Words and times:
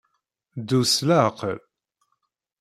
Ddu 0.59 0.81
s 0.93 0.95
leɛqel. 1.07 1.59